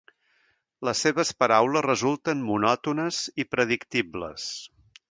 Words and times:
Les 0.87 1.01
seves 1.05 1.33
paraules 1.43 1.85
resulten 1.89 2.43
monòtones 2.49 3.21
i 3.45 3.47
predictibles. 3.55 4.51